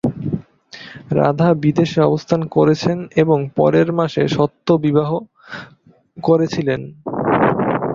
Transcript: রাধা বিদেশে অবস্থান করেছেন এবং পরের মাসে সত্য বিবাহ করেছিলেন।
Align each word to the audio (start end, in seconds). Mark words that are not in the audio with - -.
রাধা 1.17 1.49
বিদেশে 1.63 1.99
অবস্থান 2.01 2.41
করেছেন 2.55 2.97
এবং 3.15 3.37
পরের 3.57 3.89
মাসে 3.99 4.23
সত্য 4.35 4.67
বিবাহ 4.83 5.09
করেছিলেন। 6.17 6.81